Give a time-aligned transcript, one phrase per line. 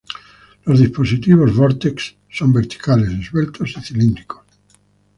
[0.65, 4.41] Los dispositivos Vortex son verticales, esbeltos y cilíndricos.